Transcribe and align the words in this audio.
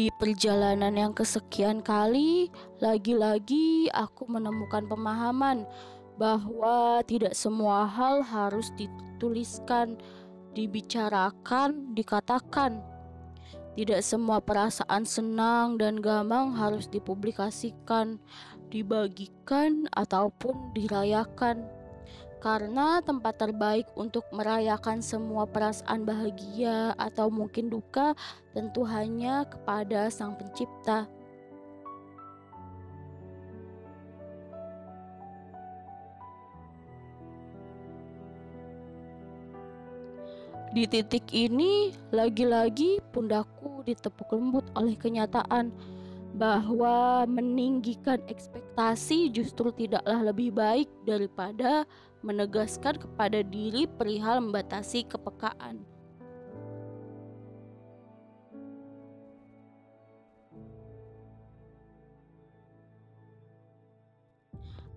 Di 0.00 0.08
perjalanan 0.16 0.96
yang 0.96 1.12
kesekian 1.12 1.84
kali, 1.84 2.48
lagi-lagi 2.80 3.92
aku 3.92 4.24
menemukan 4.32 4.88
pemahaman 4.88 5.68
bahwa 6.16 7.04
tidak 7.04 7.36
semua 7.36 7.84
hal 7.84 8.24
harus 8.24 8.72
dituliskan, 8.80 10.00
dibicarakan, 10.56 11.92
dikatakan. 11.92 12.80
Tidak 13.76 14.00
semua 14.00 14.40
perasaan 14.40 15.04
senang 15.04 15.76
dan 15.76 16.00
gamang 16.00 16.56
harus 16.56 16.88
dipublikasikan, 16.88 18.16
dibagikan, 18.72 19.84
ataupun 19.92 20.72
dirayakan. 20.72 21.68
Karena 22.40 23.04
tempat 23.04 23.36
terbaik 23.36 23.92
untuk 24.00 24.24
merayakan 24.32 25.04
semua 25.04 25.44
perasaan 25.44 26.08
bahagia 26.08 26.96
atau 26.96 27.28
mungkin 27.28 27.68
duka 27.68 28.16
tentu 28.56 28.80
hanya 28.88 29.44
kepada 29.44 30.08
Sang 30.08 30.32
Pencipta. 30.40 31.04
Di 40.70 40.86
titik 40.86 41.28
ini, 41.34 41.92
lagi-lagi 42.08 43.04
pundakku 43.12 43.84
ditepuk 43.84 44.32
lembut 44.32 44.64
oleh 44.78 44.94
kenyataan 44.96 45.74
bahwa 46.34 47.26
meninggikan 47.26 48.22
ekspektasi 48.30 49.30
justru 49.34 49.74
tidaklah 49.74 50.30
lebih 50.30 50.54
baik 50.54 50.88
daripada 51.02 51.86
menegaskan 52.22 53.00
kepada 53.00 53.42
diri 53.42 53.88
perihal 53.88 54.44
membatasi 54.44 55.08
kepekaan. 55.08 55.82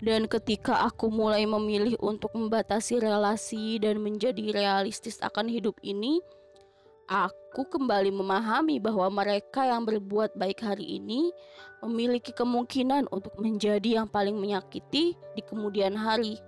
Dan 0.04 0.28
ketika 0.28 0.84
aku 0.84 1.08
mulai 1.08 1.48
memilih 1.48 1.96
untuk 2.04 2.36
membatasi 2.36 3.00
relasi 3.00 3.80
dan 3.80 4.04
menjadi 4.04 4.52
realistis 4.52 5.16
akan 5.24 5.48
hidup 5.48 5.80
ini, 5.80 6.20
Aku 7.08 7.43
kembali 7.62 8.10
memahami 8.10 8.82
bahwa 8.82 9.22
mereka 9.22 9.62
yang 9.62 9.86
berbuat 9.86 10.34
baik 10.34 10.66
hari 10.66 10.98
ini 10.98 11.30
memiliki 11.86 12.34
kemungkinan 12.34 13.06
untuk 13.14 13.38
menjadi 13.38 14.02
yang 14.02 14.10
paling 14.10 14.34
menyakiti 14.42 15.14
di 15.14 15.42
kemudian 15.46 15.94
hari. 15.94 16.42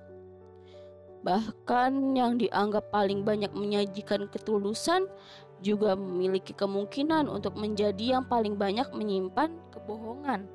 Bahkan 1.21 2.17
yang 2.17 2.41
dianggap 2.41 2.89
paling 2.89 3.21
banyak 3.21 3.53
menyajikan 3.53 4.25
ketulusan 4.33 5.05
juga 5.61 5.93
memiliki 5.93 6.57
kemungkinan 6.57 7.29
untuk 7.29 7.53
menjadi 7.53 8.17
yang 8.17 8.25
paling 8.25 8.57
banyak 8.57 8.89
menyimpan 8.89 9.53
kebohongan. 9.69 10.54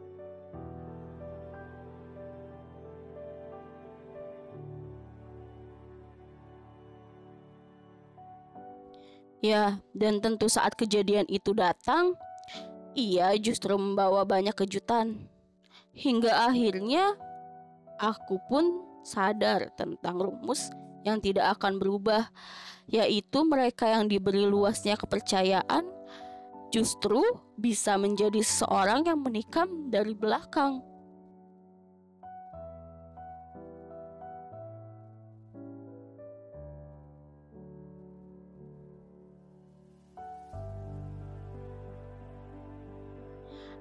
Ya, 9.41 9.81
dan 9.97 10.21
tentu 10.21 10.53
saat 10.53 10.77
kejadian 10.77 11.25
itu 11.33 11.57
datang, 11.57 12.13
ia 12.93 13.33
justru 13.41 13.73
membawa 13.81 14.29
banyak 14.29 14.53
kejutan. 14.53 15.17
Hingga 15.97 16.49
akhirnya 16.53 17.17
aku 17.97 18.37
pun 18.53 18.85
sadar 19.01 19.73
tentang 19.81 20.21
rumus 20.21 20.69
yang 21.09 21.25
tidak 21.25 21.57
akan 21.57 21.81
berubah, 21.81 22.29
yaitu 22.85 23.41
mereka 23.49 23.89
yang 23.89 24.13
diberi 24.13 24.45
luasnya 24.45 25.01
kepercayaan 25.01 25.89
justru 26.71 27.25
bisa 27.57 27.99
menjadi 27.99 28.45
seorang 28.45 29.09
yang 29.09 29.25
menikam 29.25 29.89
dari 29.89 30.13
belakang. 30.13 30.90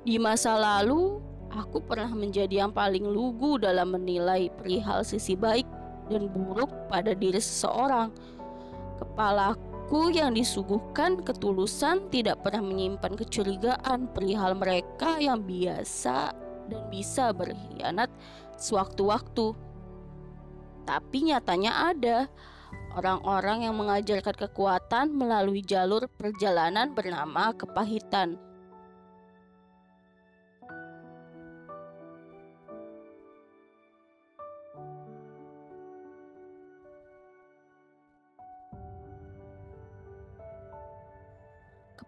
Di 0.07 0.15
masa 0.15 0.55
lalu, 0.55 1.19
aku 1.51 1.83
pernah 1.83 2.09
menjadi 2.15 2.63
yang 2.65 2.71
paling 2.71 3.03
lugu 3.03 3.59
dalam 3.59 3.91
menilai 3.91 4.47
perihal 4.55 5.03
sisi 5.03 5.35
baik 5.35 5.67
dan 6.07 6.31
buruk 6.31 6.71
pada 6.87 7.11
diri 7.11 7.37
seseorang. 7.37 8.09
Kepalaku 8.99 10.11
yang 10.15 10.35
disuguhkan 10.35 11.19
ketulusan 11.19 12.07
tidak 12.11 12.43
pernah 12.43 12.63
menyimpan 12.63 13.15
kecurigaan 13.15 14.07
perihal 14.15 14.55
mereka 14.55 15.19
yang 15.19 15.43
biasa 15.43 16.31
dan 16.69 16.81
bisa 16.87 17.35
berkhianat 17.35 18.07
sewaktu-waktu. 18.55 19.51
Tapi 20.87 21.17
nyatanya 21.29 21.91
ada 21.93 22.17
orang-orang 22.97 23.69
yang 23.69 23.75
mengajarkan 23.77 24.35
kekuatan 24.47 25.13
melalui 25.13 25.61
jalur 25.61 26.09
perjalanan 26.17 26.95
bernama 26.97 27.53
kepahitan. 27.53 28.48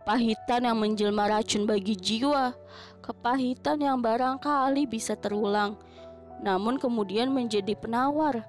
Kepahitan 0.01 0.65
yang 0.65 0.81
menjelma 0.81 1.29
racun 1.29 1.69
bagi 1.69 1.93
jiwa, 1.93 2.57
kepahitan 3.05 3.85
yang 3.85 4.01
barangkali 4.01 4.89
bisa 4.89 5.13
terulang, 5.13 5.77
namun 6.41 6.81
kemudian 6.81 7.29
menjadi 7.29 7.77
penawar. 7.77 8.41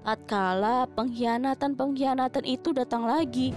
Tatkala 0.00 0.88
pengkhianatan-pengkhianatan 0.96 2.40
itu 2.48 2.72
datang 2.72 3.04
lagi, 3.04 3.52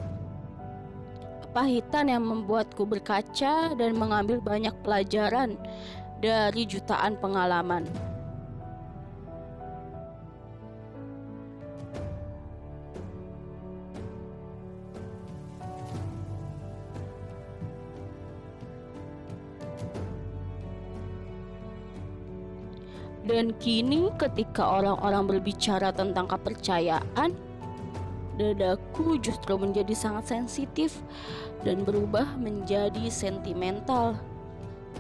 kepahitan 1.48 2.12
yang 2.12 2.28
membuatku 2.28 2.84
berkaca 2.84 3.72
dan 3.80 3.92
mengambil 3.96 4.44
banyak 4.44 4.76
pelajaran 4.84 5.56
dari 6.20 6.68
jutaan 6.68 7.16
pengalaman. 7.16 7.88
Dan 23.22 23.54
kini 23.62 24.10
ketika 24.18 24.82
orang-orang 24.82 25.38
berbicara 25.38 25.94
tentang 25.94 26.26
kepercayaan, 26.26 27.38
dadaku 28.42 29.22
justru 29.22 29.54
menjadi 29.62 29.94
sangat 29.94 30.34
sensitif 30.34 30.98
dan 31.62 31.86
berubah 31.86 32.26
menjadi 32.42 33.06
sentimental. 33.14 34.18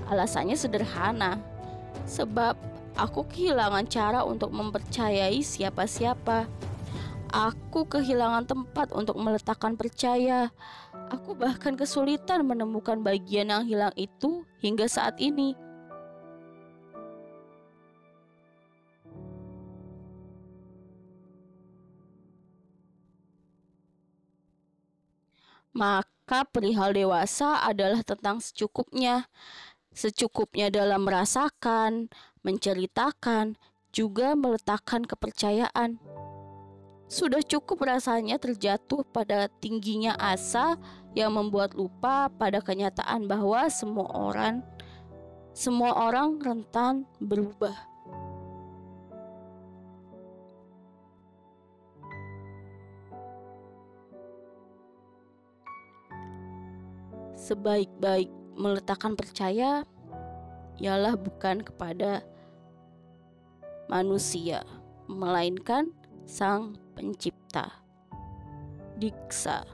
Alasannya 0.05 0.53
sederhana, 0.53 1.41
sebab 2.05 2.53
aku 2.93 3.25
kehilangan 3.25 3.89
cara 3.89 4.21
untuk 4.21 4.53
mempercayai 4.53 5.41
siapa-siapa. 5.41 6.45
Aku 7.31 7.87
kehilangan 7.87 8.43
tempat 8.43 8.91
untuk 8.91 9.15
meletakkan 9.15 9.79
percaya. 9.79 10.51
Aku 11.09 11.31
bahkan 11.31 11.79
kesulitan 11.79 12.43
menemukan 12.43 12.99
bagian 12.99 13.49
yang 13.49 13.63
hilang 13.63 13.95
itu 13.95 14.43
hingga 14.59 14.85
saat 14.85 15.15
ini. 15.17 15.55
Maka 25.71 26.43
perihal 26.47 26.95
dewasa 26.95 27.63
adalah 27.63 28.03
tentang 28.03 28.43
secukupnya. 28.43 29.27
Secukupnya 29.91 30.71
dalam 30.71 31.03
merasakan, 31.03 32.07
menceritakan, 32.47 33.59
juga 33.91 34.39
meletakkan 34.39 35.03
kepercayaan. 35.03 35.99
Sudah 37.11 37.43
cukup 37.43 37.83
rasanya 37.83 38.39
terjatuh 38.39 39.03
pada 39.11 39.51
tingginya 39.59 40.15
asa 40.15 40.79
yang 41.11 41.35
membuat 41.35 41.75
lupa 41.75 42.31
pada 42.31 42.63
kenyataan 42.63 43.27
bahwa 43.27 43.67
semua 43.67 44.07
orang 44.15 44.63
semua 45.51 45.91
orang 46.07 46.39
rentan 46.39 47.03
berubah. 47.19 47.90
Sebaik-baik 57.51 58.31
meletakkan 58.55 59.11
percaya 59.19 59.83
ialah 60.79 61.19
bukan 61.19 61.59
kepada 61.59 62.23
manusia, 63.91 64.63
melainkan 65.11 65.91
Sang 66.23 66.79
Pencipta. 66.95 67.83
Diksa 68.95 69.67